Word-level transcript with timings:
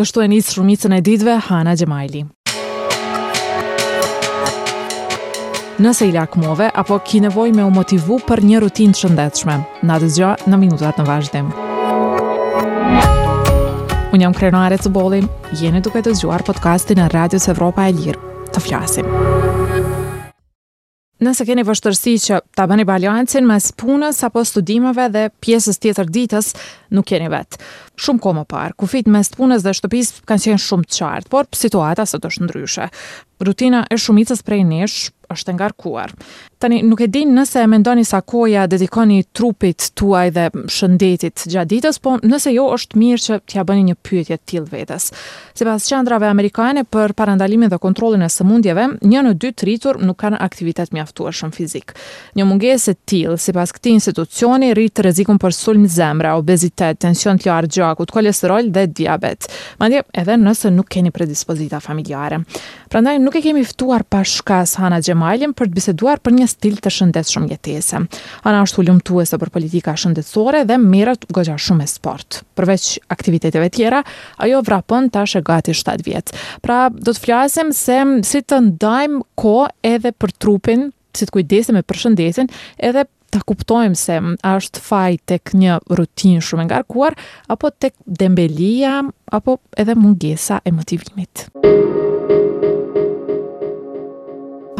Kështu 0.00 0.24
e 0.26 0.28
njësë 0.34 0.54
shumicën 0.56 0.98
e 0.98 1.02
ditve 1.08 1.38
Hana 1.46 1.76
Gjemajli 1.78 2.26
nëse 5.80 6.04
i 6.04 6.10
lakmove 6.12 6.66
apo 6.76 6.98
ki 7.00 7.22
nevoj 7.24 7.52
me 7.56 7.64
u 7.64 7.70
motivu 7.72 8.18
për 8.28 8.42
një 8.44 8.58
rutin 8.60 8.90
të 8.92 9.00
shëndetshme. 9.00 9.54
Na 9.88 9.94
të 10.00 10.10
zgjo 10.12 10.30
në 10.52 10.56
minutat 10.60 10.98
në 11.00 11.06
vazhdim. 11.08 11.46
Unë 14.12 14.20
jam 14.26 14.34
krenare 14.36 14.76
të 14.76 14.90
jeni 15.62 15.80
duke 15.80 16.02
të 16.02 16.12
podcastin 16.50 16.98
në 17.00 17.08
Radios 17.14 17.48
Evropa 17.48 17.86
e 17.88 17.92
Lirë. 17.96 18.18
Të 18.52 18.60
flasim. 18.66 19.06
Nëse 21.20 21.44
keni 21.46 21.62
vështërsi 21.68 22.14
që 22.26 22.38
ta 22.56 22.64
bëni 22.66 22.84
balancin 22.88 23.44
mes 23.46 23.70
punës 23.76 24.20
apo 24.24 24.40
studimeve 24.44 25.08
dhe 25.12 25.24
pjesës 25.40 25.78
tjetër 25.80 26.06
ditës, 26.10 26.54
nuk 26.90 27.06
keni 27.10 27.28
vetë. 27.30 27.58
Shumë 28.00 28.20
kohë 28.24 28.38
më 28.40 28.44
parë, 28.52 28.76
kufit 28.80 29.08
mes 29.12 29.28
punës 29.36 29.62
dhe 29.64 29.72
shtëpisë 29.76 30.24
kanë 30.26 30.44
qenë 30.46 30.60
shumë 30.64 30.88
të 30.90 30.98
qartë, 31.02 31.30
por 31.32 31.48
situata 31.56 32.04
së 32.08 32.20
të 32.24 32.32
është 32.32 32.46
ndryshe. 32.48 32.88
Rutina 33.44 33.84
e 33.92 33.96
shumicës 34.00 34.40
prej 34.48 34.64
nishë 34.72 35.14
është 35.34 35.54
ngarkuar. 35.58 36.14
Tani 36.60 36.82
nuk 36.84 37.00
e 37.00 37.06
din 37.08 37.30
nëse 37.32 37.62
e 37.62 37.68
mendoni 37.70 38.02
sa 38.04 38.18
koja 38.20 38.66
dedikoni 38.68 39.22
trupit 39.36 39.86
tuaj 39.96 40.28
dhe 40.36 40.48
shëndetit 40.68 41.46
gjatë 41.48 41.68
ditës, 41.70 41.98
po 42.04 42.18
nëse 42.20 42.52
jo 42.52 42.66
është 42.74 42.98
mirë 43.00 43.22
që 43.24 43.38
t'ja 43.48 43.62
bëni 43.66 43.86
një 43.88 43.96
pyetje 44.04 44.36
t'il 44.36 44.44
tillë 44.50 44.68
vetes. 44.74 45.06
Sipas 45.56 45.86
qendrave 45.88 46.28
amerikane 46.28 46.82
për 46.84 47.14
parandalimin 47.16 47.72
dhe 47.72 47.78
kontrollin 47.80 48.26
e 48.26 48.28
sëmundjeve, 48.32 48.86
një 49.00 49.22
në 49.24 49.32
dy 49.40 49.52
të 49.56 49.68
rritur 49.70 50.00
nuk 50.04 50.18
kanë 50.20 50.40
aktivitet 50.44 50.92
mjaftueshëm 50.92 51.54
fizik. 51.56 51.94
Një 52.36 52.46
mungesë 52.50 52.92
e 52.92 52.98
tillë 53.08 53.38
sipas 53.40 53.72
këtij 53.78 53.96
institucioni 53.96 54.74
rrit 54.76 55.00
rrezikun 55.00 55.40
për 55.40 55.56
sulm 55.56 55.88
zemre, 55.88 56.34
obezitet, 56.36 57.00
tension 57.00 57.40
të 57.40 57.48
lartë 57.48 57.72
gjakut, 57.78 58.12
kolesterol 58.12 58.68
dhe 58.76 58.84
diabet. 59.00 59.48
Madje 59.80 60.04
edhe 60.12 60.36
nëse 60.42 60.68
nuk 60.76 60.92
keni 60.92 61.12
predispozita 61.14 61.80
familjare. 61.80 62.42
Prandaj 62.92 63.16
nuk 63.22 63.36
e 63.38 63.44
kemi 63.48 63.64
ftuar 63.64 64.04
pa 64.10 64.20
shkas 64.26 64.76
Hana 64.80 65.00
Malin 65.20 65.52
për 65.56 65.68
të 65.70 65.76
biseduar 65.76 66.20
për 66.24 66.34
një 66.38 66.46
stil 66.50 66.78
të 66.80 66.90
shëndetshëm 66.96 67.46
jetese. 67.52 68.00
Ana 68.48 68.62
është 68.64 68.82
ulumtuese 68.84 69.38
për 69.42 69.52
politika 69.52 69.92
shëndetësore 70.00 70.64
dhe 70.68 70.78
merret 70.80 71.26
goxha 71.36 71.58
shumë 71.60 71.84
e 71.84 71.90
sport. 71.92 72.40
Përveç 72.56 72.86
aktiviteteve 73.14 73.68
tjera, 73.76 74.00
ajo 74.46 74.62
vrapon 74.66 75.10
tash 75.12 75.36
e 75.36 75.44
gati 75.50 75.76
7 75.76 76.06
vjet. 76.08 76.32
Pra, 76.64 76.88
do 76.88 77.12
të 77.14 77.24
flasim 77.26 77.74
se 77.76 78.00
si 78.26 78.40
të 78.46 78.62
ndajmë 78.70 79.20
kohë 79.40 79.70
edhe 79.94 80.14
për 80.16 80.32
trupin, 80.40 80.88
si 81.16 81.26
të 81.28 81.36
kujdesim 81.36 81.80
për 81.84 82.00
shëndetin, 82.04 82.48
edhe 82.80 83.04
ta 83.30 83.38
kuptojmë 83.46 83.98
se 83.98 84.16
është 84.48 84.82
faj 84.82 85.10
tek 85.30 85.52
një 85.58 85.76
rutin 86.00 86.40
shumë 86.42 86.64
ngarkuar, 86.70 87.14
apo 87.54 87.70
tek 87.82 87.94
dembelia, 88.22 89.00
apo 89.30 89.60
edhe 89.78 89.94
mungesa 89.98 90.62
e 90.66 90.72
motivimit. 90.74 91.50
Muzika 91.60 92.08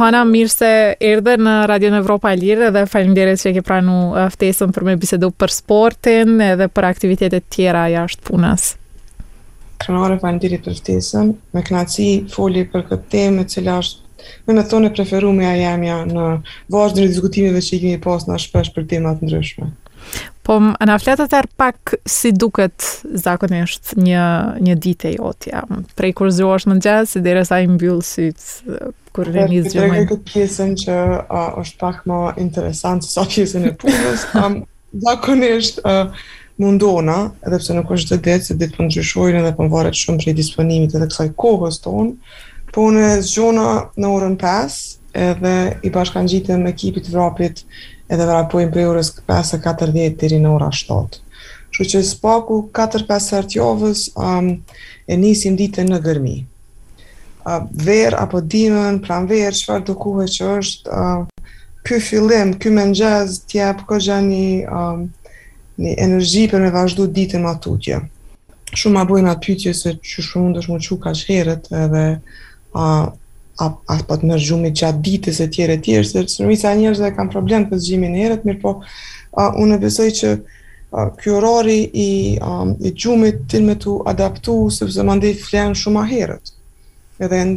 Hana, 0.00 0.22
mirë 0.24 0.48
se 0.52 0.68
erdhe 1.04 1.34
në 1.36 1.54
Radio 1.68 1.90
në 1.92 1.98
Evropa 2.00 2.30
e 2.32 2.38
Lirë 2.40 2.70
dhe 2.72 2.86
falimderit 2.88 3.40
që 3.42 3.50
ke 3.58 3.62
pranu 3.66 3.98
aftesën 4.22 4.70
uh, 4.70 4.72
për 4.72 4.86
me 4.86 4.94
bisedu 5.00 5.28
për 5.36 5.52
sportin 5.52 6.38
edhe 6.40 6.68
për 6.72 6.86
aktivitetet 6.88 7.50
tjera 7.52 7.82
jashtë 7.92 8.24
punës. 8.30 8.68
Kërënore 9.80 10.16
falimderit 10.22 10.64
për 10.64 10.72
aftesën, 10.78 11.34
me 11.52 11.64
knaci 11.68 12.08
foli 12.32 12.64
për 12.72 12.86
këtë 12.88 13.10
temë 13.12 13.44
e 13.44 13.50
cila 13.52 13.78
është 13.84 14.04
me 14.46 14.56
me 14.56 14.62
thone 14.68 14.90
preferu 14.92 15.30
me 15.36 15.46
a 15.48 15.52
jemja 15.58 15.94
në 16.08 16.24
vazhdo 16.72 17.00
në 17.02 17.06
diskutimeve 17.12 17.60
që 17.64 17.76
i 17.76 17.80
kemi 17.84 18.00
pas 18.04 18.26
në 18.28 18.36
shpesh 18.46 18.68
për 18.76 18.84
temat 18.90 19.22
ndryshme. 19.24 19.68
Po 20.50 20.56
më 20.58 20.82
në 20.90 20.94
afletë 20.96 21.24
tërë 21.30 21.48
pak 21.62 21.92
si 22.10 22.32
duket 22.34 22.82
zakonisht 23.22 23.92
një, 23.94 24.22
një 24.66 24.74
dite 24.82 25.12
i 25.14 25.18
otja. 25.22 25.60
Prej 25.94 26.08
kur 26.18 26.32
zhjo 26.34 26.48
është 26.56 26.70
në 26.72 26.76
gjithë, 26.82 27.04
si 27.06 27.20
dire 27.22 27.44
sa 27.46 27.60
i 27.62 27.68
mbyllë 27.70 28.06
sytë, 28.08 28.80
kur 29.14 29.30
dhe 29.30 29.44
një 29.52 29.60
Dhe 29.68 30.00
këtë 30.10 30.26
pjesën 30.26 30.72
që 30.80 30.96
është 31.62 31.78
pak 31.84 32.00
më 32.10 32.18
interesantë 32.46 33.06
sa 33.12 33.22
pjesën 33.30 33.68
e 33.68 33.70
punës, 33.78 34.24
zakonisht 35.06 35.78
uh, 35.84 36.18
mundona, 36.58 37.20
edhe 37.46 37.62
pse 37.62 37.78
nuk 37.78 37.94
është 37.94 38.16
dhe 38.16 38.20
ditë, 38.26 38.48
se 38.50 38.58
ditë 38.58 38.74
për 38.74 38.80
po 38.82 38.88
ndryshojnë 38.88 39.44
edhe 39.44 39.54
për 39.60 39.70
po 39.70 39.74
varet 39.76 40.02
shumë 40.02 40.22
prej 40.24 40.36
disponimit 40.40 40.98
edhe 40.98 41.06
kësaj 41.12 41.30
kohës 41.46 41.78
tonë, 41.86 42.34
po 42.74 42.88
në 42.98 43.06
zhjona 43.30 43.68
në 44.02 44.12
orën 44.18 44.34
5, 44.42 44.82
edhe 45.28 45.54
i 45.86 45.94
bashkan 45.94 46.26
gjitëm 46.34 46.66
ekipit 46.74 47.06
vrapit 47.14 47.62
edhe 48.10 48.26
vrapojnë 48.26 48.72
prej 48.74 48.86
orës 48.90 49.12
5-4 49.30 49.94
vjetë 49.94 50.18
të 50.20 50.30
rinë 50.34 50.50
ora 50.50 50.70
7. 50.76 51.20
Shqo 51.74 51.86
që 51.94 52.00
spaku 52.06 52.56
4-5 52.74 53.34
hërt 53.36 53.54
javës 53.56 54.04
um, 54.18 54.50
e 55.06 55.18
nisim 55.22 55.56
ditën 55.58 55.86
në 55.92 56.00
gërmi. 56.06 56.34
Uh, 57.46 57.62
verë 57.86 58.18
apo 58.24 58.42
dimën, 58.50 58.98
pram 59.04 59.28
verë, 59.30 59.54
qëfar 59.58 59.86
të 59.86 59.96
kuhe 60.02 60.26
që 60.34 60.50
është 60.58 60.94
uh, 60.94 61.44
kë 61.86 62.00
fillim, 62.04 62.50
kë 62.60 62.74
më 62.76 62.88
nxëz, 62.90 63.38
tje 63.52 63.70
për 63.78 63.86
kërë 63.92 64.06
gjë 64.08 64.18
një, 64.26 64.48
uh, 64.66 65.36
një 65.80 65.94
energji 66.08 66.48
për 66.52 66.66
me 66.66 66.74
vazhdu 66.74 67.06
ditën 67.16 67.46
ma 67.46 67.54
tutje. 67.62 68.02
Shumë 68.74 68.96
ma 68.98 69.06
bojnë 69.10 69.32
atë 69.36 69.42
pytje 69.46 69.72
se 69.78 69.94
që 70.10 70.26
shumë 70.26 70.50
ndësh 70.56 70.68
mu 70.70 70.82
quka 70.82 71.14
që 71.20 71.30
herët 71.30 71.70
edhe 71.84 72.04
uh, 72.74 73.06
a, 73.58 73.66
a 73.88 73.96
po 74.08 74.16
të 74.18 74.30
mërë 74.30 74.44
gjumi 74.46 74.70
që 74.76 74.86
a 74.88 74.92
ditës 75.06 75.40
e 75.44 75.48
tjere 75.52 75.76
tjere, 75.82 76.04
se 76.06 76.22
shumica 76.34 76.70
e 76.72 76.78
njerëzve 76.78 77.00
kanë 77.00 77.10
dhe 77.10 77.16
kam 77.16 77.30
problem 77.32 77.66
për 77.70 77.80
zgjimin 77.82 78.14
e 78.16 78.22
herët, 78.24 78.44
mirë 78.48 78.62
po 78.62 78.74
a, 78.84 79.50
unë 79.60 79.76
e 79.78 79.82
besoj 79.82 80.08
që 80.20 80.30
a, 80.90 81.02
kjo 81.18 81.36
orari 81.40 81.80
i, 81.88 82.10
a, 82.42 82.62
i 82.82 82.94
të 82.94 83.60
me 83.66 83.76
të 83.80 83.96
adaptu, 84.14 84.56
sepse 84.76 85.04
më 85.06 85.18
ndihë 85.20 85.42
flenë 85.42 85.80
shumë 85.82 86.00
a 86.04 86.08
herët. 86.14 86.52
Edhe 87.20 87.42
e 87.42 87.50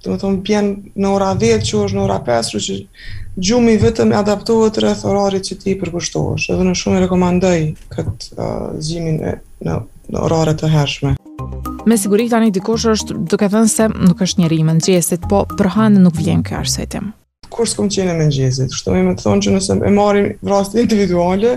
do 0.00 0.08
të 0.16 0.28
më 0.32 0.38
thonë, 0.42 0.74
në 0.96 1.08
ora 1.12 1.34
10 1.36 1.64
që 1.68 1.80
është 1.84 1.98
në 1.98 2.04
ora 2.06 2.16
5, 2.24 2.54
që 2.64 2.76
gjumi 3.44 3.74
vetëm 3.84 4.14
adaptohet 4.16 4.78
rreth 4.80 5.02
orarit 5.04 5.44
që 5.50 5.58
ti 5.60 5.74
përkushtohesh. 5.82 6.46
Edhe 6.54 6.64
në 6.64 6.72
shumë 6.80 7.02
rekomandoj 7.04 7.52
këtë 7.92 8.48
zgjimin 8.88 9.20
në 9.68 9.78
në 10.10 10.18
orare 10.26 10.56
të 10.58 10.66
hershme. 10.72 11.12
Me 11.86 11.96
siguri 11.98 12.28
tani 12.28 12.50
dikush 12.52 12.84
është 12.92 13.14
duke 13.30 13.46
thënë 13.48 13.68
se 13.72 13.86
nuk 13.88 14.18
është 14.22 14.42
njeri 14.42 14.58
i 14.60 14.64
mëngjesit, 14.68 15.22
po 15.30 15.44
për 15.56 15.70
hënë 15.78 16.00
nuk 16.04 16.18
vjen 16.20 16.42
ky 16.44 16.54
arsyetim. 16.58 17.12
Kur 17.50 17.68
s'kam 17.70 17.88
qenë 17.92 18.18
mëngjesit, 18.18 18.68
kështu 18.74 18.96
më 19.08 19.14
thonë 19.22 19.44
që 19.46 19.54
nëse 19.54 19.76
e 19.88 19.92
marrim 19.96 20.28
rastin 20.52 20.82
individuale, 20.84 21.54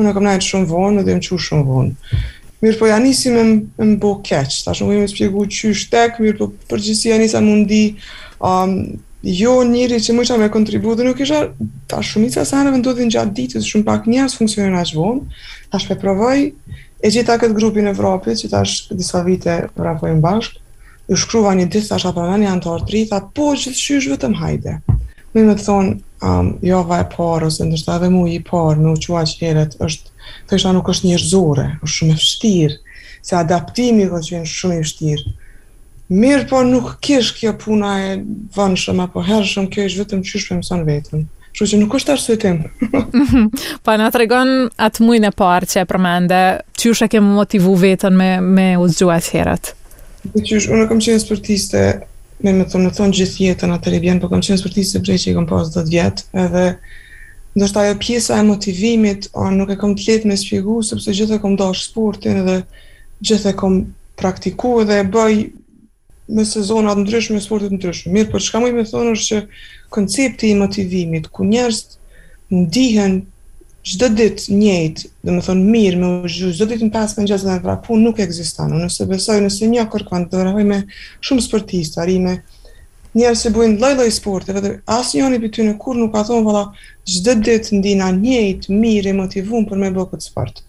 unë 0.00 0.14
kam 0.16 0.24
ndajë 0.24 0.46
shumë 0.48 0.70
vonë 0.70 1.04
dhe 1.06 1.16
më 1.18 1.24
çu 1.28 1.38
shumë 1.48 1.66
vonë. 1.68 2.20
Mirë 2.64 2.78
po 2.80 2.88
ja 2.88 2.96
nisi 3.04 3.34
me 3.34 3.42
më 3.76 3.98
bo 4.00 4.14
keq, 4.24 4.56
ta 4.64 4.72
shumë 4.76 4.96
me 5.02 5.10
spjegu 5.12 5.44
që 5.58 5.74
shtek, 5.82 6.16
mirë 6.24 6.38
po 6.40 6.48
përgjësi 6.72 7.12
ja 7.12 7.20
nisa 7.20 7.44
mundi, 7.44 7.82
um, 8.40 8.74
jo 9.26 9.58
njëri 9.74 10.00
që 10.00 10.16
më 10.16 10.24
isha 10.24 10.40
me 10.40 10.48
kontribu 10.56 10.96
dhe 10.96 11.04
nuk 11.10 11.20
isha, 11.20 11.44
ta 11.90 12.00
shumica 12.00 12.48
saneve 12.48 12.80
gjatë 13.12 13.36
ditës, 13.36 13.68
shumë 13.68 13.84
pak 13.92 14.08
njerës 14.08 14.40
funksionin 14.40 14.80
a 14.80 14.86
shvonë, 14.88 15.44
ta 15.70 15.82
shpe 15.84 16.00
provoj, 16.00 16.40
E 17.04 17.10
gjitha 17.12 17.36
këtë 17.40 17.56
grupi 17.58 17.82
në 17.84 17.92
Evropi, 17.92 18.32
që 18.40 18.48
ta 18.52 18.62
është 18.64 18.96
disa 18.96 19.20
vite 19.26 19.56
për 19.76 20.16
bashkë, 20.24 20.60
ju 21.12 21.16
shkruva 21.20 21.52
një 21.54 21.66
disë, 21.72 21.88
ta 21.92 21.98
është 22.00 22.10
apo 22.12 22.24
në 22.30 22.38
një 22.44 22.50
antarë 22.54 22.86
të 22.88 23.02
ta 23.10 23.18
po 23.36 23.50
që 23.54 23.70
të 23.74 23.80
shyshë 23.80 24.12
vëtëm 24.14 24.36
hajde. 24.40 24.78
Me 25.36 25.42
më 25.44 25.54
të 25.58 25.64
thonë, 25.66 25.92
um, 26.28 26.48
jo 26.64 26.80
vaj 26.88 27.02
parë, 27.12 27.50
ose 27.50 27.64
në 27.68 27.76
dështë 27.76 27.94
edhe 27.98 28.08
mu 28.14 28.22
i 28.32 28.38
parë, 28.48 28.80
në 28.80 28.94
uqua 28.96 29.22
që 29.28 29.44
heret, 29.44 29.76
është, 29.78 30.10
të 30.48 30.58
isha 30.58 30.72
nuk 30.72 30.88
është 30.94 31.10
njërzore, 31.12 31.66
është 31.84 31.96
shumë 31.98 32.16
e 32.16 32.20
fështirë, 32.22 32.78
se 33.28 33.36
adaptimi 33.42 34.08
dhe 34.10 34.22
që 34.26 34.34
jenë 34.38 34.50
shumë 34.56 34.80
e 34.80 34.86
fështirë. 34.86 35.34
Mirë, 36.16 36.46
por 36.50 36.64
nuk 36.70 36.94
kishë 37.04 37.36
kjo 37.42 37.52
puna 37.62 37.92
e 38.08 38.10
vëndshëm, 38.56 39.04
apo 39.04 39.22
herëshëm, 39.28 39.68
kjo 39.74 39.86
ishë 39.90 40.02
vetëm 40.04 40.20
qyshëm, 40.24 40.56
po 40.56 40.62
mëson 40.64 40.84
vetëm. 40.88 41.26
Shu 41.56 41.64
që 41.64 41.78
nuk 41.80 41.94
është 41.96 42.12
arsye 42.12 42.34
tim. 42.40 42.58
pa 43.86 43.94
na 43.96 44.10
tregon 44.12 44.50
atë 44.76 45.04
muin 45.06 45.24
e 45.24 45.30
parë 45.32 45.70
që 45.72 45.78
e 45.82 45.86
përmende, 45.88 46.40
ti 46.76 46.90
usha 46.92 47.08
ke 47.08 47.22
motivu 47.24 47.72
veten 47.80 48.12
me 48.16 48.26
me 48.44 48.66
uzu 48.76 49.08
as 49.14 49.30
herët. 49.32 49.70
që 50.36 50.58
është, 50.60 50.74
unë 50.76 50.88
kam 50.90 51.00
qenë 51.00 51.22
sportiste, 51.22 51.80
me 52.44 52.52
me 52.58 52.66
thonë, 52.68 52.90
thonë 52.98 53.16
gjithë 53.20 53.42
jetën 53.46 53.72
atë 53.72 53.94
i 53.96 54.02
vjenë, 54.04 54.20
po 54.20 54.28
kam 54.34 54.44
qenë 54.44 54.60
sportiste 54.60 55.00
prej 55.06 55.16
që 55.22 55.32
i 55.32 55.36
kam 55.38 55.48
pas 55.48 55.72
10 55.72 55.88
vjetë, 55.94 56.26
edhe 56.44 56.66
ndoshta 57.56 57.86
ajo 57.86 57.96
pjesa 58.04 58.36
e 58.36 58.44
motivimit, 58.50 59.30
o 59.32 59.48
nuk 59.56 59.72
e 59.72 59.78
kam 59.80 59.96
të 59.96 60.10
letë 60.10 60.28
me 60.28 60.36
spjegu, 60.36 60.76
sepse 60.90 61.14
gjithë 61.16 61.38
e 61.38 61.40
kam 61.46 61.56
dash 61.56 61.86
sportin, 61.88 62.42
edhe 62.44 62.58
gjithë 63.24 63.54
e 63.54 63.60
kam 63.62 63.80
praktikuar 64.20 64.84
dhe 64.92 65.00
e 65.00 65.08
bëj 65.08 65.40
me 66.28 66.44
sezonat 66.44 66.98
ndryshme, 66.98 67.36
me 67.38 67.42
sportet 67.42 67.72
ndryshme. 67.78 68.10
Mirë, 68.14 68.30
për 68.32 68.42
çka 68.46 68.60
më 68.62 68.70
i 68.72 68.74
më 68.76 68.84
thonë 68.90 69.12
është 69.14 69.26
që 69.30 69.62
koncepti 69.94 70.50
i 70.50 70.56
motivimit 70.58 71.28
ku 71.30 71.44
njerëz 71.46 71.82
ndihen 72.50 73.22
çdo 73.86 74.08
ditë 74.18 74.50
njëjtë, 74.50 75.06
do 75.22 75.36
të 75.38 75.44
thonë 75.46 75.66
mirë 75.76 76.00
me 76.02 76.08
ushqim, 76.26 76.50
çdo 76.56 76.66
ditë 76.72 76.88
pas 76.94 77.14
me 77.16 77.22
ngjashme 77.26 77.58
me 77.62 77.76
punë 77.86 78.02
nuk 78.08 78.20
ekziston. 78.26 78.74
Unë 78.74 78.90
se 78.90 79.06
besoj 79.06 79.38
nëse 79.44 79.68
një 79.70 79.86
kërkon 79.92 80.26
të 80.30 80.42
vrahoj 80.42 80.64
me 80.66 80.80
shumë 81.22 81.46
sportistë, 81.46 82.02
arrime 82.02 82.40
njerëz 83.16 83.46
që 83.46 83.54
bujnë 83.54 83.78
lloj 83.80 83.94
lloj 84.00 84.10
sporte, 84.12 84.52
vetëm 84.52 84.80
asnjëri 84.92 85.38
prej 85.40 85.52
tyre 85.56 85.74
kur 85.80 85.96
nuk 85.96 86.10
ka 86.18 86.26
thonë 86.28 86.44
valla 86.48 86.66
çdo 87.08 87.36
ditë 87.46 87.78
ndina 87.78 88.10
njëjtë, 88.18 88.74
mirë, 88.74 89.14
motivuar 89.22 89.68
për 89.70 89.82
me 89.84 89.94
bëkut 89.96 90.26
sport. 90.26 90.60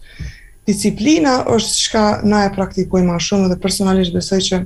Disiplina 0.70 1.40
është 1.50 1.76
çka 1.82 2.06
na 2.28 2.46
e 2.46 2.52
praktikojmë 2.54 3.10
më 3.10 3.20
shumë 3.24 3.48
dhe 3.50 3.56
personalisht 3.60 4.12
besoj 4.14 4.38
që 4.50 4.62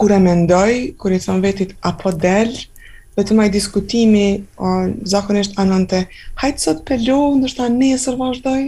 kur 0.00 0.10
e 0.16 0.18
mendoj, 0.24 0.74
kur 0.98 1.12
i 1.12 1.18
thon 1.20 1.42
vetit 1.44 1.74
apo 1.84 2.08
del, 2.16 2.54
vetëm 3.18 3.42
ai 3.44 3.50
diskutimi 3.52 4.26
on 4.56 4.94
zakonisht 5.12 5.58
anante, 5.60 6.06
hajt 6.40 6.62
sot 6.64 6.80
pe 6.88 6.96
ndoshta 6.96 7.68
nesër 7.68 8.16
vazhdoj. 8.22 8.62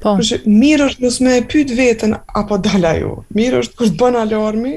Po. 0.00 0.14
Kush 0.16 0.38
mirë 0.48 0.86
është 0.88 1.04
mos 1.04 1.18
më 1.26 1.34
pyet 1.52 1.74
veten 1.76 2.14
apo 2.40 2.56
dala 2.64 2.94
ju. 2.96 3.10
Mirë 3.36 3.60
është 3.66 3.76
kur 3.76 3.90
të 3.90 3.98
bën 4.00 4.16
alarmi, 4.22 4.72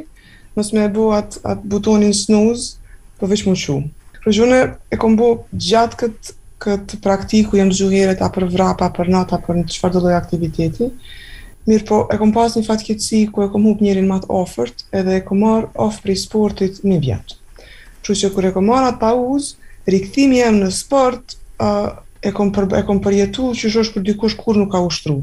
mos 0.58 0.74
më 0.76 0.90
bu 0.92 1.08
atë 1.16 1.40
at 1.54 1.64
butonin 1.72 2.12
snooze, 2.12 2.76
po 3.22 3.32
vesh 3.32 3.46
më 3.48 3.56
shumë. 3.64 3.92
Kjo 4.26 4.34
jone 4.42 4.60
e 4.92 5.00
bu 5.00 5.30
gjatë 5.70 6.02
kët 6.04 6.34
kët 6.64 6.98
praktiku 7.04 7.58
jam 7.60 7.72
zgjuhet 7.76 8.20
për 8.32 8.46
vrapa 8.52 8.88
për 8.96 9.10
nota 9.12 9.36
për 9.44 9.64
çfarë 9.72 9.96
do 9.96 10.04
lloj 10.06 10.20
aktiviteti. 10.20 10.92
Mirë 11.68 11.86
po, 11.88 11.98
e 12.12 12.18
kom 12.20 12.34
pas 12.36 12.56
një 12.58 12.66
fatkeci 12.68 13.20
ku 13.32 13.46
e 13.46 13.50
kom 13.54 13.64
hup 13.70 13.82
njërin 13.86 14.08
matë 14.10 14.28
ofërt 14.36 14.82
edhe 15.00 15.14
e 15.16 15.22
kom 15.24 15.40
marë 15.46 15.70
ofë 15.86 16.02
prej 16.04 16.16
sportit 16.26 16.82
një 16.84 16.98
vjetë. 17.06 17.36
Që 18.04 18.16
që 18.22 18.32
kër 18.36 18.48
e 18.50 18.50
kom 18.58 18.66
marë 18.68 18.90
atë 18.92 19.00
pauz, 19.04 19.46
rikëthimi 19.94 20.42
jem 20.42 20.58
në 20.60 20.72
sport, 20.76 21.38
e, 22.28 22.32
kom 22.36 22.50
për, 22.58 22.68
e 22.80 22.82
kom 22.90 23.00
përjetu 23.06 23.48
që 23.62 23.72
shosh 23.78 23.94
për 23.96 24.04
dikush 24.10 24.36
kur 24.44 24.60
nuk 24.60 24.74
ka 24.74 24.82
ushtru. 24.90 25.16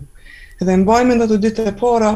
Edhe 0.62 0.76
mbajme 0.80 1.18
në 1.18 1.26
të 1.32 1.38
ditë 1.44 1.66
e 1.68 1.72
para, 1.82 2.12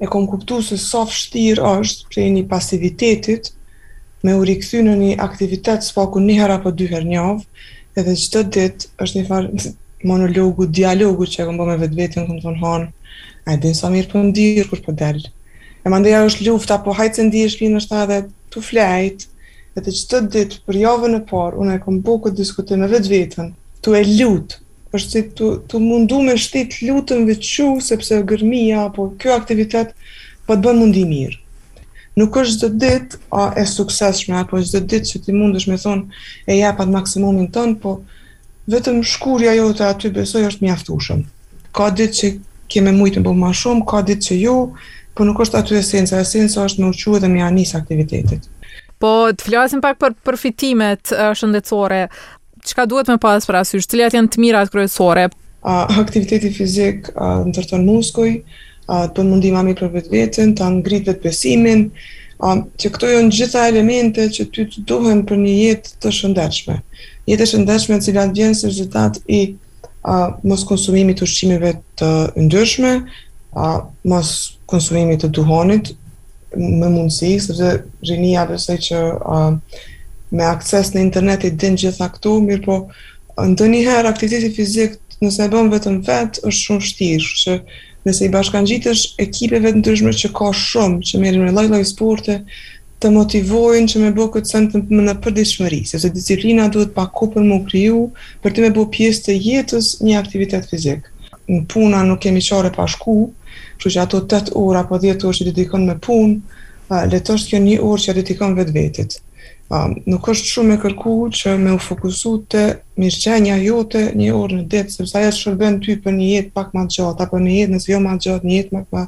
e 0.00 0.08
kom 0.08 0.24
kuptu 0.28 0.62
se 0.64 0.78
soft 0.80 1.12
shtirë 1.12 1.74
është 1.82 2.08
prej 2.14 2.24
një 2.38 2.46
pasivitetit, 2.48 3.50
me 4.24 4.32
u 4.36 4.46
rikëthy 4.48 4.80
në 4.88 4.94
një 5.02 5.10
aktivitet 5.26 5.84
së 5.84 6.06
ku 6.14 6.22
një 6.24 6.38
hera 6.40 6.56
për 6.64 6.72
dy 6.80 6.88
her 6.94 7.04
njavë, 7.10 7.36
edhe 8.00 8.16
që 8.22 8.32
të 8.32 8.42
ditë 8.56 8.88
është 9.04 9.18
një 9.20 9.28
farë 9.28 9.74
monologu, 10.08 10.64
dialogu 10.80 11.28
që 11.34 11.44
e 11.44 11.46
kom 11.50 11.60
me 11.68 11.76
vetë 11.84 12.00
vetën, 12.00 12.26
kom 12.32 12.40
të 12.40 12.56
hanë, 12.64 12.88
a 13.46 13.52
e 13.52 13.56
din 13.60 13.74
sa 13.78 13.90
mirë 13.92 14.10
për 14.12 14.24
ndirë 14.30 14.64
kur 14.70 14.76
për 14.80 14.84
po 14.86 14.94
delë. 15.00 15.30
E 15.84 15.90
më 15.90 16.00
ndëja 16.02 16.22
është 16.28 16.46
lufta, 16.48 16.78
po 16.84 16.94
hajtë 16.98 17.18
se 17.20 17.26
ndirë 17.28 17.52
shpinë 17.54 17.80
është 17.80 17.92
ta 17.94 18.02
dhe 18.10 18.18
tu 18.52 18.62
flejtë, 18.64 19.28
dhe 19.74 19.84
të 19.86 19.94
qëtë 19.98 20.30
ditë 20.36 20.58
për 20.66 20.78
javën 20.84 21.18
e 21.18 21.22
parë, 21.30 21.58
unë 21.62 21.76
e 21.78 21.82
kom 21.84 22.00
bukë 22.06 22.32
të 22.34 22.40
diskutim 22.42 22.84
e 22.86 22.90
vetë 22.92 23.12
vetën, 23.14 23.48
tu 23.84 23.94
e 23.96 24.02
lutë, 24.06 24.60
është 24.98 25.14
si 25.14 25.22
tu, 25.38 25.80
mundu 25.80 26.20
me 26.26 26.36
shtitë 26.36 26.86
lutën 26.90 27.24
vequ, 27.28 27.80
sepse 27.86 28.20
gërmia, 28.32 28.88
po 28.96 29.08
kjo 29.20 29.36
aktivitet, 29.38 29.94
po 30.46 30.56
të 30.58 30.64
bënë 30.68 30.82
mundi 30.82 31.06
mirë. 31.14 31.38
Nuk 32.18 32.36
është 32.42 32.58
dhe 32.68 32.76
ditë, 32.82 33.20
a 33.32 33.46
e 33.56 33.64
sukseshme, 33.72 34.34
apo 34.42 34.58
është 34.60 34.72
dhe 34.80 34.86
ditë 34.92 35.08
që 35.12 35.20
ti 35.26 35.32
mund 35.36 35.56
me 35.70 35.76
thonë 35.80 36.22
e 36.52 36.56
japat 36.58 36.90
maksimumin 36.92 37.46
tënë, 37.54 37.78
po 37.80 37.96
vetëm 38.70 38.98
shkurja 39.06 39.54
jo 39.62 39.70
të 39.78 39.86
aty 39.94 40.10
besoj 40.18 40.42
është 40.50 40.66
mjaftushëm. 40.66 41.22
Ka 41.76 41.86
ditë 41.94 42.16
që 42.18 42.28
kemi 42.70 42.92
mujtë 42.94 43.20
në 43.20 43.26
bëllë 43.26 43.40
ma 43.42 43.50
shumë, 43.60 43.84
ka 43.90 44.00
ditë 44.06 44.26
që 44.28 44.36
jo, 44.40 44.54
për 45.12 45.20
po 45.20 45.26
nuk 45.28 45.40
është 45.42 45.58
aty 45.60 45.76
esenca, 45.80 46.20
esenca 46.22 46.66
është 46.68 46.82
në 46.84 46.92
uqua 46.94 47.20
dhe 47.24 47.30
një 47.32 47.44
anisë 47.48 47.78
aktivitetit. 47.80 48.46
Po, 49.00 49.10
të 49.36 49.46
flasim 49.48 49.82
pak 49.84 49.98
për 50.00 50.14
përfitimet 50.28 51.12
shëndetsore, 51.40 52.02
që 52.64 52.78
ka 52.78 52.86
duhet 52.90 53.10
me 53.10 53.18
pasë 53.22 53.48
për 53.50 53.58
asysh, 53.64 53.88
të 53.88 54.00
letë 54.02 54.18
janë 54.20 54.32
të 54.34 54.42
mirat 54.44 54.70
kërësore? 54.74 55.26
Aktiviteti 55.72 56.52
fizik 56.56 57.10
a, 57.16 57.32
në 57.44 57.52
të 57.56 57.64
rëtën 57.64 57.84
muskoj, 57.88 58.30
a, 58.86 59.06
të 59.12 59.24
në 59.24 59.32
mundim 59.32 59.74
për 59.80 59.90
vetë 59.98 60.12
vetën, 60.14 60.52
të 60.56 60.66
angrit 60.68 61.08
vetë 61.10 61.24
pesimin, 61.24 61.86
a, 62.44 62.54
që 62.80 62.92
këto 62.94 63.10
jo 63.12 63.24
gjitha 63.32 63.66
elemente 63.72 64.28
që 64.36 64.48
ty 64.54 64.68
të 64.72 64.84
duhen 64.92 65.24
për 65.28 65.42
një 65.42 65.56
jetë 65.64 65.96
të 66.04 66.14
shëndetshme. 66.20 66.78
Jetë 67.28 67.42
të 67.42 67.50
shëndetshme 67.54 68.00
cilat 68.06 68.32
vjenë 68.36 68.56
se 68.62 68.70
rezultat 68.72 69.20
i 69.26 69.42
mos 70.46 70.64
konsumimit 70.68 71.20
të 71.20 71.24
ushqimeve 71.26 71.72
të 72.00 72.10
ndryshme, 72.40 72.92
a, 73.56 73.66
mos 74.08 74.30
konsumimit 74.70 75.22
të 75.24 75.28
duhonit 75.36 75.92
me 76.56 76.88
mundësi, 76.90 77.34
sepse 77.44 77.74
rinia 78.08 78.46
besoj 78.48 78.78
që 78.86 78.98
a, 79.20 79.38
me 80.30 80.44
akses 80.46 80.92
në 80.94 81.02
internet 81.04 81.44
i 81.44 81.50
din 81.50 81.76
gjitha 81.76 82.06
këtu, 82.14 82.38
mirë 82.46 82.64
po 82.64 82.78
ndë 83.40 83.68
njëherë 83.74 84.08
aktiviteti 84.10 84.50
fizik 84.56 84.96
nëse 85.20 85.46
e 85.46 85.52
bëm 85.52 85.68
vetëm 85.74 86.00
vetë 86.06 86.44
është 86.48 86.64
shumë 86.64 86.88
shtirë, 86.88 87.30
që 87.42 87.56
nëse 88.06 88.24
i 88.26 88.32
bashkan 88.32 88.68
gjitësh 88.68 89.02
ekipeve 89.20 89.72
të 89.74 89.82
ndryshme 89.82 90.14
që 90.22 90.30
ka 90.36 90.48
shumë, 90.56 91.02
që 91.10 91.20
merim 91.20 91.44
në 91.48 91.52
lojloj 91.58 91.82
sporte, 91.90 92.38
të 93.00 93.08
motivojnë 93.14 93.88
që 93.88 94.00
me 94.02 94.08
bëhë 94.16 94.30
këtë 94.34 94.50
sënë 94.52 94.70
të 94.72 94.80
më 94.96 95.04
në 95.06 95.12
përdiqëmëri, 95.24 95.76
se 95.88 96.00
se 96.02 96.10
disiplina 96.12 96.66
duhet 96.72 96.90
pa 96.96 97.06
kupën 97.16 97.46
më 97.48 97.56
kryu 97.70 98.00
për 98.44 98.54
të 98.56 98.64
me 98.64 98.70
bëhë 98.76 98.90
pjesë 98.96 99.24
të 99.28 99.36
jetës 99.46 99.88
një 100.04 100.18
aktivitet 100.20 100.68
fizik. 100.68 101.08
Në 101.48 101.62
puna 101.72 102.02
nuk 102.10 102.20
kemi 102.26 102.42
qare 102.44 102.72
pa 102.76 102.84
shku, 102.92 103.16
që 103.80 103.94
që 103.96 104.04
ato 104.04 104.20
8 104.26 104.52
ora, 104.64 104.84
po 104.90 105.00
10 105.00 105.24
orë 105.26 105.48
që 105.48 105.56
të 105.56 105.82
me 105.86 105.96
pun, 106.06 106.36
letështë 106.92 107.48
kjo 107.54 107.62
një 107.68 107.78
orë 107.88 108.04
që 108.04 108.16
të 108.20 108.38
vetë 108.60 108.74
vetit. 108.76 109.16
Nuk 110.10 110.26
është 110.34 110.50
shumë 110.52 110.76
e 110.76 110.78
kërku 110.82 111.12
që 111.40 111.56
me 111.62 111.72
u 111.72 111.78
fokusu 111.80 112.32
të 112.52 112.62
mirëgjenja 113.00 113.56
jote 113.64 114.04
një 114.18 114.32
orë 114.42 114.56
në 114.60 114.64
ditë, 114.76 114.90
sepse 114.98 115.18
aja 115.22 115.30
të 115.32 115.36
shërben 115.40 115.78
ty 115.80 115.96
për 116.04 116.12
një 116.20 116.30
jetë 116.36 116.50
pak 116.58 116.74
ma 116.76 116.84
të 116.90 116.98
gjatë, 117.00 117.24
apo 117.24 117.38
një 117.48 117.52
jetë 117.62 117.76
nësë 117.78 117.92
jo 117.94 118.00
ma 118.04 118.16
të 118.18 118.26
gjatë, 118.28 118.46
një 118.52 118.58
jetë 118.60 118.74
pak 118.76 118.90
ma 118.98 119.06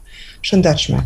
shëndeshme. 0.48 1.02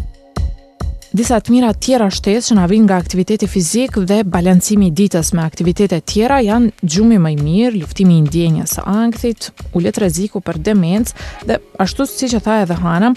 Disa 1.14 1.38
të 1.38 1.52
mira 1.54 1.68
të 1.70 1.82
tjera 1.86 2.06
shtesë 2.10 2.50
që 2.50 2.54
na 2.58 2.64
vijnë 2.66 2.84
nga 2.88 2.96
aktiviteti 2.98 3.46
fizik 3.46 3.94
dhe 4.10 4.16
balancimi 4.26 4.88
i 4.88 4.94
ditës 5.00 5.30
me 5.38 5.42
aktivitete 5.44 6.00
të 6.02 6.08
tjera 6.12 6.38
janë 6.42 6.72
gjumi 6.82 7.20
më 7.22 7.30
i 7.36 7.36
mirë, 7.42 7.76
luftimi 7.78 8.16
i 8.18 8.22
ndjenjes 8.24 8.74
së 8.74 8.82
ankthit, 8.90 9.50
ulet 9.78 10.00
rreziku 10.02 10.42
për 10.42 10.58
demencë 10.66 11.28
dhe 11.48 11.58
ashtu 11.82 12.06
siç 12.10 12.34
e 12.34 12.40
tha 12.42 12.56
edhe 12.64 12.78
Hana, 12.82 13.12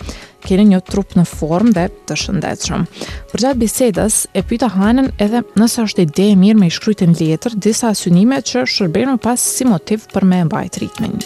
keni 0.46 0.68
një 0.70 0.82
trup 0.86 1.16
në 1.18 1.26
formë 1.34 1.74
dhe 1.80 1.88
të 2.10 2.20
shëndetshëm. 2.24 2.86
Për 3.34 3.44
gjatë 3.46 3.62
bisedës 3.64 4.20
e 4.38 4.46
pyeta 4.52 4.70
Hanën 4.76 5.10
edhe 5.26 5.42
nëse 5.58 5.88
është 5.90 6.06
ide 6.06 6.28
e 6.36 6.38
mirë 6.44 6.60
me 6.62 6.70
i 6.70 6.76
shkruajtë 6.76 7.10
në 7.10 7.18
letër 7.24 7.58
disa 7.66 7.92
synime 7.98 8.38
që 8.52 8.68
shërbejnë 8.70 9.18
pas 9.26 9.42
si 9.56 9.66
motiv 9.68 10.06
për 10.14 10.30
me 10.30 10.44
mbajt 10.46 10.78
ritmin. 10.86 11.18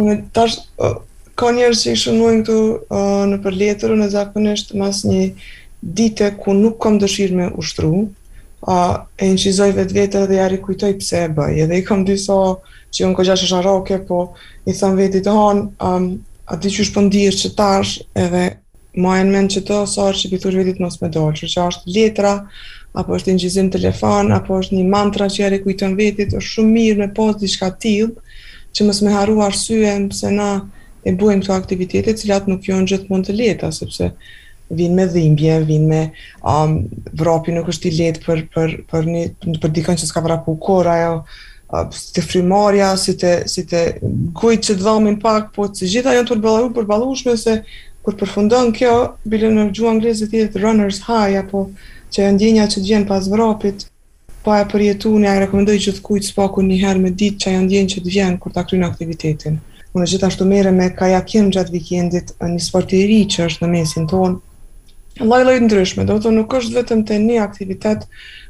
Unë 0.00 0.16
tash 0.34 0.56
uh, 0.80 0.96
ka 1.38 1.52
njerëz 1.56 1.84
që 1.84 1.94
i 1.94 2.00
shënojnë 2.06 2.42
këtu 2.44 2.58
uh, 2.64 3.22
në 3.30 3.38
për 3.44 3.60
letër, 3.60 3.94
në 4.02 4.10
zakonisht 4.14 4.74
mas 4.78 5.04
një 5.08 5.30
dite 5.94 6.32
ku 6.42 6.54
nuk 6.54 6.78
kam 6.82 6.98
dëshirë 7.00 7.36
me 7.36 7.46
ushtru, 7.62 8.06
a, 8.66 8.76
e 9.22 9.28
në 9.30 9.36
qizoj 9.40 9.70
vetë 9.78 9.94
vetë 9.96 10.22
dhe 10.30 10.38
ja 10.40 10.46
rikujtoj 10.50 10.94
pse 10.98 11.20
e 11.28 11.32
bëj, 11.36 11.60
edhe 11.64 11.78
i 11.80 11.84
kam 11.86 12.02
dyso 12.08 12.38
që 12.96 13.06
unë 13.08 13.18
këgja 13.18 13.36
shë 13.42 13.60
roke, 13.66 13.98
po 14.08 14.20
i 14.66 14.74
thëm 14.74 14.96
vetit 14.98 15.26
të 15.26 15.34
hanë, 15.36 16.14
a 16.46 16.58
ti 16.62 16.72
që 16.74 16.86
shpëndir 16.90 17.34
po 17.34 17.38
që 17.42 17.52
tash, 17.58 17.98
edhe 18.18 18.42
ma 18.96 19.18
e 19.20 19.26
në 19.28 19.34
menë 19.36 19.52
që 19.58 19.62
të 19.68 19.76
osar 19.84 20.16
që 20.16 20.30
pithur 20.32 20.56
vetit 20.58 20.80
mos 20.82 20.98
me 21.02 21.10
dolë, 21.12 21.36
që 21.44 21.50
është 21.66 21.94
letra, 21.94 22.32
apo 22.96 23.12
është 23.12 23.32
një 23.34 23.42
gjizim 23.44 23.68
telefon, 23.74 24.32
apo 24.32 24.56
është 24.58 24.78
një 24.78 24.86
mantra 24.88 25.26
që 25.32 25.42
ja 25.44 25.50
kujton 25.60 25.94
vetit, 25.98 26.32
është 26.32 26.52
shumë 26.56 26.74
mirë 26.78 27.00
me 27.04 27.08
posë 27.12 27.42
di 27.44 27.52
shka 27.52 27.68
tilë, 27.84 28.16
që 28.76 28.86
mësë 28.88 29.04
me 29.06 29.12
haru 29.14 29.36
arsyem, 29.44 30.08
pëse 30.10 30.32
na 30.32 30.48
e 31.06 31.12
buem 31.14 31.42
këto 31.44 31.54
aktivitetet, 31.54 32.18
cilat 32.18 32.48
nuk 32.50 32.64
jonë 32.66 32.88
gjithë 32.90 33.08
mund 33.12 33.28
të 33.28 33.36
leta, 33.38 33.68
sepse 33.72 34.10
vin 34.70 34.94
me 34.94 35.06
dhimbje, 35.12 35.58
vin 35.66 35.86
me 35.88 36.00
um, 36.42 36.78
vrapi 37.14 37.52
nuk 37.54 37.68
është 37.70 37.88
i 37.90 37.98
letë 38.00 38.22
për, 38.24 38.40
për, 38.54 38.74
për, 38.90 39.08
një, 39.12 39.26
për 39.62 39.74
dikën 39.76 40.00
që 40.00 40.08
s'ka 40.10 40.22
vrapu 40.24 40.56
kur, 40.62 40.88
ajo 40.90 41.12
uh, 41.16 41.84
si 41.94 42.14
të 42.16 42.24
frimarja, 42.26 42.92
si 42.98 43.14
të, 43.20 43.34
si 43.50 43.66
të 43.70 43.84
gujtë 44.40 44.70
që 44.70 44.76
të 44.80 44.84
dhamin 44.86 45.20
pak, 45.22 45.52
po 45.54 45.68
që 45.70 45.90
gjitha 45.94 46.16
janë 46.16 46.26
të 46.32 46.36
përbalu, 46.38 46.72
përbalu 46.80 47.14
shme 47.20 47.36
se 47.40 47.60
kur 48.06 48.14
përfundon 48.18 48.68
kjo, 48.74 48.92
bilin 49.26 49.56
në 49.58 49.68
gjuë 49.74 49.88
anglezit 49.96 50.34
i 50.38 50.44
të 50.50 50.60
runner's 50.62 51.00
high, 51.08 51.32
apo 51.42 51.68
që 52.14 52.28
e 52.30 52.32
ndjenja 52.36 52.68
që 52.70 52.78
të 52.80 52.84
gjenë 52.90 53.08
pas 53.08 53.26
vrapit, 53.32 53.86
po 54.46 54.52
e 54.54 54.62
përjetu 54.70 55.10
një, 55.18 55.30
a 55.30 55.40
rekomendoj 55.42 55.74
që 55.86 55.94
të 55.96 56.04
kujtë 56.06 56.28
spaku 56.30 56.62
një 56.62 56.76
herë 56.84 57.00
me 57.02 57.10
ditë 57.18 57.40
që 57.42 57.52
e 57.58 57.64
ndjenjë 57.64 57.94
që 57.96 58.02
të 58.04 58.12
vjenë 58.14 58.38
kur 58.44 58.54
të 58.54 58.62
akrynë 58.62 58.86
aktivitetin. 58.86 59.56
Unë 59.96 60.06
gjithashtu 60.12 60.46
mere 60.46 60.70
me 60.76 60.86
kajakim 60.94 61.48
gjatë 61.56 61.74
vikendit 61.74 62.30
një 62.44 62.62
sportiri 62.62 63.18
që 63.32 63.48
është 63.48 63.64
në 63.64 63.70
mesin 63.74 64.06
tonë, 64.06 64.38
lloj-lloj 65.24 65.60
ndryshme. 65.64 66.04
Do 66.04 66.16
të 66.18 66.24
thonë 66.26 66.36
nuk 66.40 66.54
është 66.58 66.74
vetëm 66.80 67.04
te 67.08 67.18
një 67.22 67.38
aktivitet, 67.44 68.06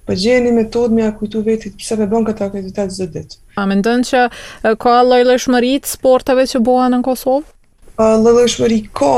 po 0.06 0.14
gjeni 0.18 0.52
metodë 0.54 0.94
me 0.94 1.08
kujtu 1.18 1.42
vetit 1.46 1.76
pse 1.78 1.98
më 1.98 2.06
bën 2.10 2.26
këtë 2.30 2.46
aktivitet 2.46 2.94
çdo 2.94 3.08
ditë. 3.16 3.38
A 3.58 3.66
mendon 3.68 4.04
që 4.06 4.24
ka 4.82 4.94
lloj-lloj 5.06 5.42
shmëri 5.46 5.74
sporteve 5.86 6.46
që 6.50 6.62
bëhen 6.66 6.96
në 6.98 7.02
Kosovë? 7.06 7.46
Uh, 7.96 8.18
lëlloj 8.20 8.50
shmëri 8.52 8.80
ka, 8.98 9.12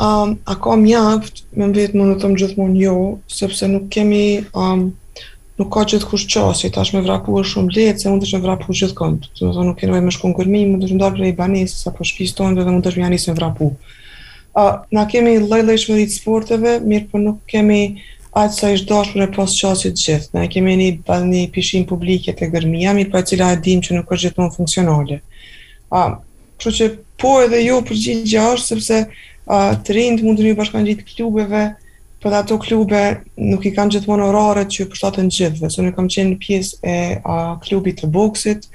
a 0.00 0.54
ka 0.64 0.74
mjaft, 0.80 1.42
me 1.52 1.66
më 1.68 1.74
vetë 1.82 1.98
më 2.00 2.06
në 2.12 2.18
të 2.22 2.30
gjithmonë 2.40 2.78
jo, 2.86 2.94
sepse 3.28 3.66
nuk 3.68 3.90
kemi, 3.92 4.22
um, 4.56 4.86
nuk 5.60 5.68
ka 5.74 5.82
qëtë 5.90 6.08
kush 6.08 6.24
qasi, 6.32 6.70
ta 6.72 6.80
me 6.96 7.02
vrapu 7.04 7.34
është 7.42 7.50
shumë 7.58 7.74
letë, 7.76 7.98
se 8.00 8.08
mund 8.08 8.24
të 8.24 8.30
shme 8.30 8.40
vrapu 8.46 8.72
gjithë 8.72 8.96
këndë, 9.02 9.28
të 9.36 9.50
thonë 9.52 9.66
nuk 9.68 9.80
kene 9.82 10.00
me 10.00 10.14
shkonë 10.16 10.38
kërmi, 10.38 10.62
mund 10.72 10.86
të 10.86 10.94
shme 10.94 11.34
për 11.36 11.74
sa 11.74 11.92
për 11.92 11.98
po 12.00 12.08
shpistonë 12.14 12.64
mund 12.70 12.86
të 12.88 12.96
shme 12.96 13.36
vrapu 13.36 13.74
uh, 14.54 14.74
na 14.92 15.04
kemi 15.10 15.36
lloj-lloj 15.40 15.78
shmëri 15.84 16.08
të 16.10 16.16
sporteve, 16.16 16.74
mirë 16.84 17.08
po 17.12 17.20
nuk 17.22 17.38
kemi 17.48 17.80
aq 18.32 18.54
sa 18.56 18.70
i 18.72 18.78
dashur 18.88 19.20
në 19.20 19.28
pas 19.34 19.52
çastit 19.58 19.98
gjithë. 20.00 20.32
Na 20.36 20.46
kemi 20.50 20.76
një 20.80 20.88
banë 21.08 21.44
pishin 21.54 21.84
publike 21.88 22.32
te 22.38 22.48
gërmia, 22.52 22.94
mirë 22.96 23.12
po 23.14 23.20
atë 23.20 23.40
e 23.50 23.52
dim 23.64 23.82
që 23.84 23.98
nuk 23.98 24.12
është 24.12 24.28
gjithmonë 24.30 24.56
funksionale. 24.56 25.20
A, 25.92 26.00
uh, 26.00 26.16
kështu 26.58 26.74
që 26.78 26.90
po 27.20 27.36
edhe 27.46 27.62
ju 27.66 27.78
për 27.86 28.00
gjithë 28.06 28.48
sepse 28.64 28.98
a 29.02 29.06
uh, 29.46 29.78
të 29.84 29.96
rind 29.98 30.22
mund 30.24 30.38
të 30.38 30.50
ju 30.52 30.58
bashkangjit 30.60 31.04
klubeve 31.08 31.64
po 32.22 32.30
dhe 32.30 32.36
ato 32.38 32.54
klube 32.62 33.00
nuk 33.42 33.64
i 33.66 33.72
kanë 33.74 33.96
gjithmonë 33.96 34.28
oraret 34.30 34.68
që 34.70 34.84
përshtaten 34.92 35.26
gjithve. 35.34 35.66
së 35.66 35.82
so, 35.82 35.94
kam 35.96 36.06
qenë 36.06 36.36
pjesë 36.38 36.76
e 36.86 36.96
a, 37.24 37.56
klubit 37.58 37.98
të 37.98 38.06
boksit, 38.14 38.68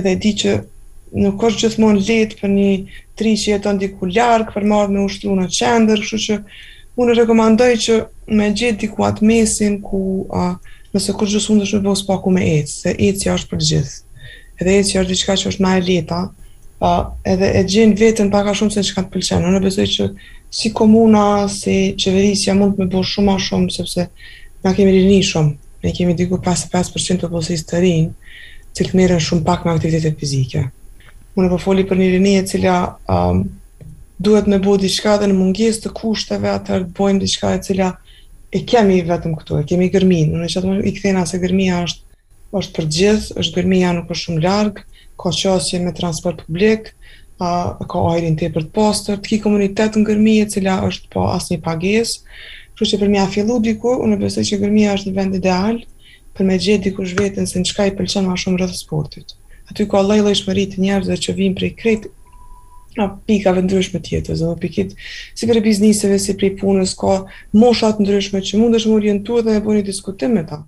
edhe 0.00 0.14
e 0.16 0.16
di 0.16 0.32
që 0.40 0.54
nuk 1.14 1.42
është 1.46 1.64
gjithmonë 1.68 2.00
lehtë 2.02 2.38
për 2.40 2.50
një 2.54 2.70
tri 3.18 3.32
që 3.38 3.50
jeton 3.54 3.78
diku 3.78 4.08
larg 4.10 4.48
për 4.54 4.64
marrë 4.70 4.94
me 4.96 5.04
ushtru 5.06 5.34
në 5.38 5.46
qendër, 5.54 6.00
kështu 6.02 6.20
që 6.24 6.38
unë 7.00 7.16
rekomandoj 7.20 7.70
që 7.86 7.98
me 8.38 8.48
gjet 8.58 8.80
diku 8.82 9.06
atë 9.06 9.26
mesin 9.30 9.76
ku 9.86 10.00
a, 10.34 10.48
nëse 10.94 11.14
kur 11.18 11.30
ju 11.30 11.42
sundesh 11.42 11.76
me 11.76 11.82
vës 11.92 12.02
pa 12.06 12.18
ku 12.22 12.32
me 12.34 12.42
ecë, 12.58 12.74
se 12.74 12.94
eci 13.08 13.30
është 13.30 13.50
për 13.52 13.62
gjithë. 13.70 13.96
Edhe 14.62 14.74
eci 14.80 14.98
është 15.00 15.12
diçka 15.12 15.36
që 15.38 15.50
është 15.52 15.64
më 15.66 15.72
e 15.80 15.84
lehta, 15.88 16.20
edhe 17.32 17.48
e 17.58 17.64
gjen 17.70 17.94
veten 17.98 18.30
pak 18.34 18.50
a 18.50 18.54
shumë 18.58 18.74
se 18.74 18.84
çka 18.90 19.06
të 19.06 19.12
pëlqen. 19.14 19.46
Unë 19.50 19.62
besoj 19.64 19.86
që 19.90 20.08
si 20.54 20.70
komuna, 20.74 21.24
si 21.50 21.74
qeverisja 21.98 22.54
mund 22.58 22.76
të 22.76 22.84
më 22.84 22.90
bësh 22.94 23.14
shumë 23.18 23.32
më 23.34 23.42
shumë 23.48 23.74
sepse 23.78 24.08
na 24.64 24.74
kemi 24.76 24.94
rini 24.94 25.22
shumë. 25.26 25.54
Ne 25.84 25.92
kemi 25.94 26.14
diku 26.18 26.38
pas 26.42 26.62
5% 26.72 27.18
të 27.22 27.26
popullsisë 27.26 27.68
të 27.70 27.82
rinj, 27.82 28.06
cilë 28.78 28.98
merren 28.98 29.20
shumë 29.20 29.44
pak 29.46 29.66
me 29.66 29.74
aktivitete 29.74 30.14
fizike 30.22 30.68
unë 31.38 31.48
po 31.50 31.58
foli 31.60 31.84
për 31.90 31.98
një 31.98 32.08
rini 32.14 32.32
e 32.40 32.46
cila 32.48 32.74
um, 33.10 33.38
duhet 34.26 34.48
me 34.50 34.60
bo 34.62 34.74
diçka 34.80 35.16
dhe 35.20 35.26
në 35.30 35.36
mungjes 35.38 35.80
të 35.82 35.90
kushteve 35.98 36.50
atër 36.50 36.84
të 36.86 36.92
bojmë 36.98 37.22
diçka 37.24 37.50
e 37.56 37.60
cila 37.66 37.88
e 38.54 38.60
kemi 38.70 39.00
vetëm 39.08 39.32
këtu, 39.40 39.56
e 39.58 39.64
kemi 39.66 39.88
gërmin, 39.90 40.30
unë 40.36 40.46
e 40.46 40.52
që 40.52 40.74
i 40.86 40.92
këthena 40.94 41.24
se 41.26 41.40
gërmia 41.42 41.80
është, 41.88 42.12
është 42.60 42.76
për 42.76 42.86
gjithë, 42.98 43.34
është 43.42 43.58
gërmia 43.60 43.90
nuk 43.96 44.12
është 44.14 44.28
shumë 44.28 44.44
largë, 44.44 44.84
ka 45.18 45.32
qasje 45.34 45.80
me 45.82 45.94
transport 45.98 46.44
publik, 46.46 46.92
a, 47.42 47.48
ka 47.82 48.04
ajrin 48.12 48.38
të 48.38 48.46
e 48.46 48.52
për 48.54 48.68
të 48.68 48.72
poster, 48.78 49.18
të 49.18 49.32
ki 49.32 49.40
komunitet 49.48 49.98
në 49.98 50.04
gërmije 50.12 50.46
cila 50.54 50.76
është 50.86 51.10
po 51.16 51.26
asë 51.32 51.56
një 51.56 51.60
pages, 51.66 52.14
kështë 52.78 52.92
që 52.92 53.02
për 53.02 53.10
mja 53.16 53.26
fillu 53.34 53.58
diku, 53.66 53.96
unë 54.06 54.20
besoj 54.22 54.46
që 54.52 54.60
gërmia 54.62 54.94
është 55.00 55.10
në 55.10 55.18
vend 55.18 55.40
ideal, 55.42 55.82
për 56.38 56.46
me 56.46 56.58
gjithë 56.62 56.86
dikush 56.92 57.18
veten 57.18 57.50
se 57.50 57.58
në 57.64 57.90
i 57.90 57.96
pëlqen 57.98 58.30
më 58.30 58.38
shumë 58.44 58.62
rreth 58.62 58.78
sportit 58.84 59.34
aty 59.70 59.86
ku 59.88 59.96
Allah 59.96 60.16
i 60.18 60.22
lloj 60.22 60.36
shmërit 60.42 60.76
njerëzve 60.80 61.16
që 61.24 61.34
vijnë 61.38 61.56
prej 61.58 61.70
krejt 61.78 62.08
a 63.00 63.08
pika 63.26 63.50
vë 63.50 63.64
ndryshme 63.64 63.98
tjetër, 64.06 64.36
jetës, 64.38 64.58
pikit 64.62 64.92
si 65.34 65.48
për 65.50 65.58
bizniseve, 65.64 66.18
si 66.22 66.36
për 66.38 66.52
punës, 66.60 66.92
ka 67.00 67.24
mosha 67.58 67.88
të 67.96 68.04
ndryshme 68.04 68.38
që 68.46 68.60
mund 68.60 68.76
është 68.78 68.90
më 68.92 68.98
orientuar 69.00 69.46
dhe 69.48 69.56
e 69.58 69.62
bëni 69.64 69.82
diskutim 69.86 70.36
me 70.36 70.44
ta. 70.46 70.60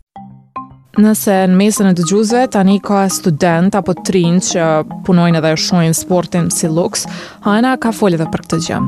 Nëse 0.98 1.36
në 1.52 1.56
mesën 1.60 1.90
e 1.90 1.92
dëgjuzve, 2.00 2.40
tani 2.56 2.78
ka 2.82 3.04
student 3.12 3.76
apo 3.78 3.94
të 3.94 4.22
që 4.48 4.64
punojnë 5.06 5.38
edhe 5.38 5.52
shojnë 5.68 5.94
sportin 5.94 6.48
si 6.50 6.66
luks, 6.66 7.04
Hana 7.44 7.76
ka 7.78 7.92
folë 7.94 8.18
dhe 8.22 8.26
për 8.32 8.42
këtë 8.48 8.58
gjë. 8.64 8.80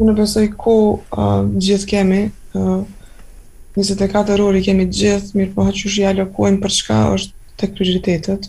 Unë 0.00 0.14
besoj 0.22 0.46
ko 0.56 0.76
uh, 1.10 1.42
gjithë 1.60 1.90
kemi, 1.92 2.22
uh, 2.54 2.86
24 3.76 4.40
orë 4.46 4.60
i 4.60 4.64
kemi 4.70 4.88
gjithë, 4.88 5.34
mirë 5.36 5.52
po 5.58 5.66
haqë 5.68 5.76
që 5.76 6.02
jalo 6.02 6.26
për 6.38 6.70
çka 6.78 7.00
është 7.18 7.34
tek 7.60 7.74
prioritetet, 7.76 8.48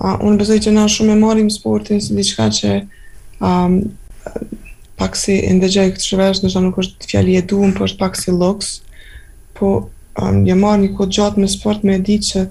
uh, 0.00 0.16
unë 0.28 0.38
besoj 0.42 0.58
që 0.66 0.74
na 0.76 0.86
shumë 0.92 1.14
e 1.14 1.18
marim 1.20 1.50
sportin 1.52 2.00
si 2.04 2.16
diçka 2.16 2.46
që 2.60 2.72
um, 3.44 3.80
pak 5.00 5.16
si 5.18 5.36
ndëgjaj 5.56 5.90
këtë 5.96 6.08
shëvesh, 6.08 6.40
nështë 6.44 6.62
nuk 6.64 6.78
është 6.82 7.10
fjalli 7.10 7.34
e 7.40 7.44
duëm, 7.50 7.74
por 7.76 7.86
është 7.88 8.00
pak 8.00 8.16
si 8.18 8.32
loks, 8.32 8.70
po 9.58 9.70
um, 10.20 10.40
jam 10.48 10.62
marë 10.64 10.82
një 10.86 10.94
kodë 10.96 11.16
gjatë 11.18 11.42
me 11.44 11.50
sport 11.52 11.84
me 11.86 11.98
di 12.04 12.16
që 12.30 12.46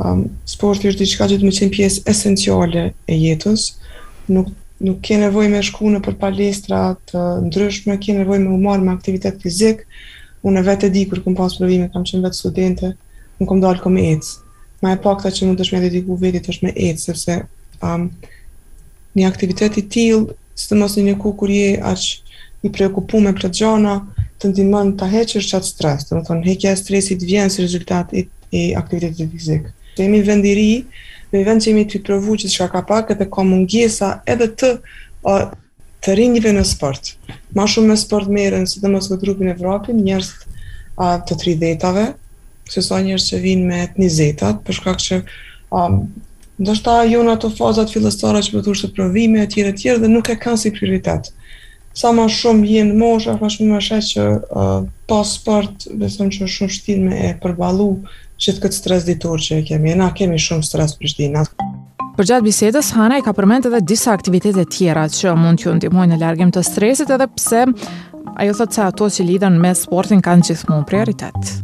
um, 0.00 0.26
sporti 0.48 0.88
është 0.92 1.04
diçka 1.04 1.28
që 1.32 1.40
të 1.42 1.46
me 1.48 1.52
qenë 1.58 1.74
pjesë 1.76 2.04
esenciale 2.12 2.86
e 3.12 3.18
jetës, 3.20 3.66
nuk, 4.32 4.52
nuk 4.82 5.02
ke 5.04 5.20
nevoj 5.20 5.48
me 5.52 5.60
shku 5.68 5.92
në 5.92 6.00
për 6.06 6.16
palestra 6.22 6.86
të 7.10 7.26
ndryshme, 7.50 7.98
ke 8.00 8.16
nevoj 8.22 8.40
me 8.44 8.56
marr 8.64 8.84
me 8.88 8.94
aktivitet 8.96 9.40
fizik, 9.44 9.84
unë 10.48 10.64
vetë 10.66 10.88
e 10.88 10.94
di 10.96 11.04
kur 11.12 11.20
këm 11.22 11.36
pas 11.38 11.52
provime, 11.60 11.90
kam 11.92 12.08
qenë 12.08 12.24
vetë 12.24 12.40
studente, 12.40 12.94
unë 13.36 13.50
kom 13.52 13.60
dalë 13.62 13.84
kom 13.84 14.00
e 14.00 14.08
ecë, 14.16 14.32
Ma 14.82 14.90
e 14.96 14.98
pak 14.98 15.22
që 15.30 15.46
mund 15.46 15.60
të 15.60 15.66
shme 15.68 15.80
dediku 15.84 16.16
vetit 16.18 16.48
është 16.50 16.66
me 16.66 16.72
et, 16.88 16.98
sepse 17.02 17.36
um, 17.86 18.08
një 19.16 19.28
aktiviteti 19.28 19.84
til, 19.94 20.24
së 20.58 20.72
të 20.72 20.78
mos 20.80 20.96
një 20.98 21.04
një 21.08 21.14
ku 21.22 21.30
kur 21.38 21.50
je 21.54 21.68
aq 21.92 22.08
i 22.66 22.70
preokupu 22.74 23.20
me 23.22 23.30
për 23.36 23.46
të 23.46 23.50
gjana, 23.60 23.94
të 24.42 24.50
ndimën 24.50 24.90
të 24.98 25.08
heqër 25.14 25.46
që 25.50 25.60
atë 25.60 25.68
stres, 25.70 26.08
të 26.08 26.18
më 26.18 26.24
thonë 26.28 26.46
heqëja 26.50 26.74
e 26.74 26.80
stresit 26.80 27.22
vjen 27.28 27.50
si 27.54 27.62
rezultat 27.62 28.10
i, 28.20 28.24
e 28.50 28.62
aktivitetit 28.80 29.22
të 29.22 29.34
fizikë. 29.38 29.72
Që 29.94 30.06
jemi 30.06 30.20
vendiri, 30.26 30.68
me 31.32 31.42
vend 31.46 31.62
që 31.62 31.70
jemi 31.70 31.84
të 31.86 32.00
të 32.00 32.04
prëvu 32.08 32.36
që 32.42 32.68
ka 32.74 32.82
pak 32.90 33.14
edhe 33.14 33.28
ka 33.34 33.44
mungjesa 33.46 34.10
edhe 34.34 34.48
të, 34.58 34.72
o, 35.30 35.36
të 36.02 36.16
rinjive 36.18 36.50
në 36.58 36.66
sport. 36.74 37.14
Ma 37.58 37.68
shumë 37.70 37.92
me 37.94 37.98
sport 38.02 38.26
merën, 38.38 38.66
së 38.72 38.82
të 38.82 38.90
mos 38.96 39.10
në 39.12 39.20
grupin 39.22 39.54
e 39.54 39.56
vrapin, 39.62 40.02
njërës 40.06 40.34
të 40.98 41.38
tri 41.40 41.54
se 42.70 42.82
sa 42.82 43.00
njerëz 43.02 43.26
që 43.30 43.40
vinë 43.42 43.68
me 43.68 43.80
etnizetat, 43.84 44.62
për 44.66 44.78
shkak 44.78 45.02
se 45.02 45.20
ë 45.22 45.82
um, 45.86 45.98
do 46.62 46.74
të 46.76 46.84
thajë 46.86 47.22
në 47.26 47.34
ato 47.36 47.50
fazat 47.50 47.88
të 47.90 47.96
fillestare 47.98 48.42
që 48.44 48.54
po 48.56 48.62
thua 48.62 48.76
se 48.78 48.90
provime 48.94 49.42
e 49.42 49.48
tjera 49.50 49.72
të 49.72 49.80
tjera 49.82 50.02
dhe 50.04 50.10
nuk 50.12 50.28
e 50.30 50.36
kanë 50.38 50.60
si 50.60 50.72
prioritet. 50.76 51.32
Sa 51.96 52.12
më 52.16 52.28
shumë 52.32 52.66
vjen 52.68 52.92
mosha, 52.98 53.34
më 53.40 53.50
shumë 53.56 53.80
është 53.80 53.98
që 54.10 54.26
uh, 54.38 54.84
pas 55.10 55.28
sport, 55.38 55.88
beson 56.00 56.30
që 56.32 56.44
është 56.44 56.56
shumë 56.58 56.76
shtin 56.78 57.06
me 57.08 57.18
e 57.28 57.32
përballu 57.42 57.90
çet 58.42 58.60
këtë 58.62 58.78
stres 58.78 59.04
ditor 59.08 59.42
që 59.42 59.60
kemi. 59.68 59.94
na 59.96 60.12
kemi 60.16 60.38
shumë 60.40 60.64
stres 60.66 60.94
për 60.98 61.12
shtinë. 61.14 61.44
Për 62.16 62.28
gjatë 62.28 62.44
bisedës, 62.44 62.90
Hana 62.92 63.18
i 63.18 63.24
ka 63.24 63.32
përmendë 63.32 63.70
edhe 63.70 63.82
disa 63.92 64.12
aktivitetet 64.12 64.70
tjera 64.76 65.06
që 65.08 65.34
mund 65.36 65.58
t'ju 65.60 65.70
ju 65.70 65.76
ndihmojnë 65.80 66.12
në 66.14 66.20
largim 66.20 66.50
të 66.52 66.64
stresit 66.68 67.10
edhe 67.10 67.28
pse 67.36 67.64
ajo 68.40 68.58
thotë 68.58 68.74
se 68.76 68.82
ato 68.84 69.08
që 69.08 69.26
lidhen 69.28 69.56
me 69.60 69.72
sportin 69.76 70.20
kanë 70.24 70.50
gjithmonë 70.50 70.84
prioritet 70.88 71.54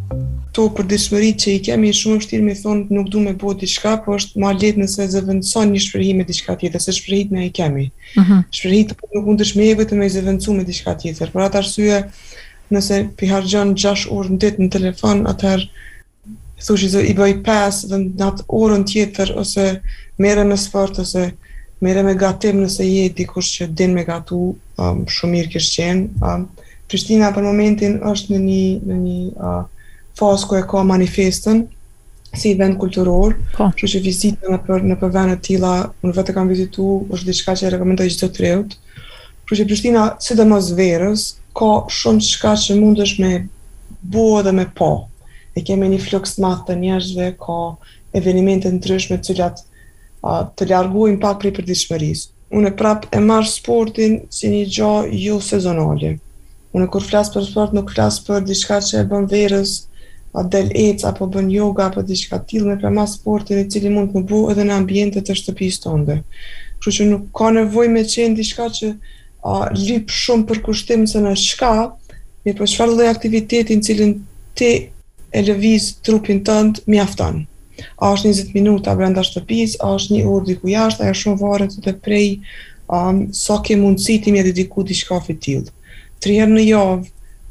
këto 0.66 0.82
dëshmërit 0.90 1.38
që 1.42 1.52
i 1.54 1.58
kemi 1.68 1.90
shumë 1.94 2.16
vështirë 2.18 2.44
me 2.46 2.54
thonë 2.58 2.94
nuk 2.96 3.10
du 3.12 3.20
me 3.22 3.34
bo 3.38 3.52
diçka, 3.58 3.92
po 4.02 4.16
është 4.18 4.40
ma 4.42 4.50
letë 4.56 4.80
nëse 4.82 5.06
zëvëndëson 5.14 5.74
një 5.74 5.82
shpërhi 5.84 6.10
me 6.18 6.26
diçka 6.26 6.56
tjetër, 6.58 6.82
se 6.82 6.90
mhm. 6.94 6.98
shpërhit 6.98 7.32
me 7.36 7.44
i 7.46 7.52
kemi. 7.58 7.84
Uh 8.16 8.42
-huh. 8.50 8.88
të 8.88 8.94
nuk 9.14 9.26
mund 9.26 9.40
të 9.42 9.46
shmejeve 9.52 9.84
të 9.86 9.94
me 10.00 10.06
i 10.06 10.10
zëvëndësu 10.16 10.52
me 10.58 10.64
diçka 10.64 10.94
tjetër. 10.98 11.30
Për 11.34 11.40
atë 11.46 11.58
arsye, 11.58 11.98
nëse 12.74 12.96
piharëgjën 13.18 13.74
6 13.76 14.08
orë 14.18 14.28
në 14.32 14.38
ditë 14.44 14.58
në 14.62 14.68
telefon, 14.70 15.26
atëherë 15.26 15.68
thush 16.64 16.84
i 16.84 16.88
zë 16.88 17.04
i 17.06 17.14
bëj 17.14 17.32
5 17.46 17.88
dhe 17.90 17.98
në 17.98 18.26
atë 18.28 18.42
orën 18.48 18.84
tjetër, 18.84 19.32
ose 19.38 19.80
mere 20.18 20.44
me 20.44 20.56
sport, 20.56 20.98
ose 20.98 21.32
mere 21.80 22.02
me 22.02 22.14
gatim 22.14 22.60
nëse 22.64 22.82
je 22.90 23.08
dikush 23.14 23.50
që 23.60 23.70
din 23.74 23.94
me 23.94 24.02
gatu, 24.04 24.56
um, 24.78 25.06
shumë 25.08 25.32
mirë 25.32 25.52
kështë 25.54 25.74
qenë. 25.82 26.08
Um, 26.22 26.48
Prishtina 26.88 27.28
për 27.36 27.42
momentin 27.44 28.00
është 28.10 28.30
në 28.32 28.38
një, 28.40 28.80
në 28.88 28.94
një 29.04 29.20
uh, 29.46 29.64
fasë 30.18 30.48
ku 30.50 30.56
e 30.58 30.62
ka 30.66 30.82
manifestën 30.86 31.64
si 32.36 32.50
event 32.52 32.74
kulturor, 32.80 33.32
po. 33.56 33.70
që 33.78 33.88
që 33.92 34.00
vizitë 34.04 34.50
në 34.52 34.58
për, 34.66 34.82
në 34.90 34.96
për 35.00 35.36
tila, 35.46 35.72
unë 36.04 36.16
vetë 36.18 36.34
kam 36.36 36.50
vizitu, 36.50 36.88
është 37.14 37.30
diçka 37.30 37.54
që 37.56 37.66
e 37.66 37.70
rekomendoj 37.76 38.08
gjithë 38.10 38.26
të 38.26 38.34
treut, 38.36 38.74
që 39.48 39.58
që 39.60 39.64
Prishtina, 39.70 40.02
si 40.20 40.36
dhe 40.36 40.44
verës, 40.82 41.22
ka 41.56 41.70
shumë 41.88 42.26
qka 42.36 42.52
që 42.64 42.76
mund 42.82 43.00
është 43.00 43.22
me 43.24 43.32
bua 44.14 44.42
dhe 44.44 44.52
me 44.58 44.66
po. 44.76 44.90
E 45.56 45.64
kemi 45.66 45.88
një 45.90 46.02
fluks 46.04 46.36
të 46.36 46.42
matë 46.44 46.66
të 46.68 46.74
njerëzve, 46.82 47.28
ka 47.42 47.56
evenimente 48.14 48.68
në 48.70 48.82
tryshme 48.84 49.16
cilat 49.24 49.64
të 50.58 50.68
ljargujnë 50.70 51.18
pak 51.22 51.40
pri 51.40 51.50
për 51.56 51.64
dishmëris. 51.66 52.28
Unë 52.54 52.70
e 52.70 52.76
prap 52.78 53.08
e 53.14 53.18
marë 53.24 53.48
sportin 53.50 54.20
si 54.32 54.52
një 54.52 54.62
gjo 54.76 54.92
ju 55.10 55.40
sezonali. 55.42 56.12
Unë 56.76 56.84
e 56.86 56.92
kur 56.92 57.02
flasë 57.08 57.32
për 57.34 57.48
sport, 57.48 57.74
nuk 57.74 57.90
flasë 57.96 58.26
për 58.28 58.44
diçka 58.46 58.78
që 58.86 59.00
e 59.02 59.08
bën 59.10 59.26
verës, 59.32 59.74
a 60.32 60.42
del 60.44 60.68
ec 60.72 61.04
apo 61.04 61.26
bën 61.26 61.48
yoga 61.50 61.86
apo 61.88 62.02
diçka 62.02 62.38
tillë 62.44 62.66
me 62.68 62.76
pema 62.82 63.06
sportin 63.08 63.58
e 63.62 63.68
cili 63.72 63.88
mund 63.92 64.12
të 64.12 64.18
më 64.22 64.26
bu 64.28 64.40
edhe 64.52 64.64
në 64.66 64.76
ambjente 64.80 65.22
të 65.24 65.36
shtëpisë 65.40 65.82
tonde. 65.86 66.18
Kështu 66.80 66.94
që 66.98 67.06
nuk 67.12 67.24
ka 67.36 67.48
nevojë 67.56 67.92
me 67.94 68.02
qenë 68.04 68.36
diçka 68.36 68.66
që 68.78 68.90
a 69.48 69.56
lip 69.74 70.12
shumë 70.12 70.48
për 70.50 70.60
kushtim 70.66 71.06
se 71.08 71.22
në 71.24 71.32
çka, 71.40 71.70
me 72.44 72.52
për 72.52 72.58
po 72.60 72.70
çfarë 72.74 72.94
lloj 72.98 73.08
aktiviteti 73.10 73.74
i 73.76 73.82
cili 73.88 74.08
ti 74.58 74.72
e 75.32 75.40
lëviz 75.48 75.90
trupin 76.04 76.42
tënd 76.44 76.82
mjafton. 76.86 77.46
A 78.02 78.10
është 78.12 78.28
20 78.28 78.54
minuta 78.58 78.94
brenda 78.98 79.22
shtëpisë, 79.24 79.78
a 79.84 79.94
është 79.96 80.14
një 80.18 80.22
orë 80.28 80.48
diku 80.50 80.70
jashtë, 80.72 81.04
ajo 81.06 81.18
shumë 81.22 81.40
varet 81.40 81.76
të 81.84 81.94
prej 82.04 82.40
um 82.88 83.28
sa 83.36 83.60
ke 83.64 83.76
mundësi 83.76 84.16
ti 84.24 84.32
me 84.34 84.42
dedikut 84.42 84.88
diçka 84.88 85.20
fitill. 85.22 85.64
3 86.24 86.40
herë 86.42 86.56
në 86.58 86.64
javë 86.72 87.06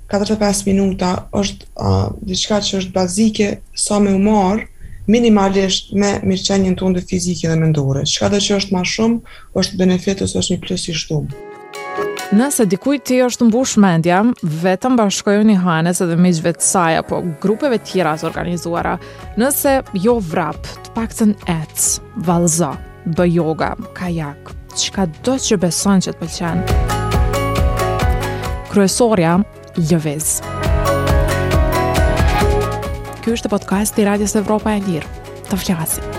45 0.10 0.66
minuta 0.72 1.28
është 1.36 1.66
uh, 1.76 2.08
diçka 2.24 2.58
që 2.64 2.78
është 2.82 2.92
bazike 2.96 3.48
sa 3.76 4.00
me 4.00 4.14
u 4.16 4.20
marr 4.24 4.64
minimalisht 5.12 5.94
me 5.96 6.14
mirëqenjen 6.28 6.76
të 6.76 6.86
ndë 6.94 7.02
fizike 7.08 7.48
dhe 7.48 7.56
mendore. 7.60 8.02
Që 8.08 8.30
dhe 8.34 8.40
që 8.44 8.56
është 8.60 8.72
ma 8.76 8.82
shumë, 8.88 9.18
është 9.60 9.78
benefitës 9.80 10.34
është 10.36 10.54
një 10.54 10.60
plus 10.66 10.84
i 10.88 10.94
shtumë. 10.96 11.30
Nëse 12.36 12.66
dikujt 12.68 13.04
ti 13.08 13.18
është 13.24 13.46
mbush 13.48 13.78
mendja, 13.80 14.22
vetëm 14.44 14.98
bashkojë 15.00 15.46
një 15.48 15.62
hanes 15.64 16.02
edhe 16.04 16.18
me 16.20 16.28
gjëve 16.36 16.52
të 16.60 16.64
saj, 16.68 16.94
apo 17.00 17.22
grupeve 17.44 17.78
tjera 17.88 18.14
së 18.20 18.28
organizuara. 18.28 18.96
Nëse 19.40 19.74
jo 20.04 20.18
vrap, 20.28 20.60
të 20.88 20.92
pak 20.98 21.12
të 21.16 21.24
në 21.32 21.38
ecë, 21.56 21.88
valzo, 22.28 22.74
bë 23.16 23.26
yoga, 23.32 23.74
kajak, 23.96 24.52
që 24.76 24.92
do 24.98 25.06
do 25.32 25.36
që 25.46 25.56
beson 25.64 26.04
që 26.04 26.12
të 26.12 26.20
pëlqenë. 26.20 26.64
Kryesorja 28.76 29.34
Lëvez. 29.78 30.40
Ky 33.22 33.36
është 33.38 33.52
podcasti 33.52 34.02
i 34.04 34.10
Radios 34.10 34.34
Evropa 34.40 34.74
e 34.74 34.82
Lirë. 34.88 35.18
Të 35.52 35.62
flasim. 35.66 36.17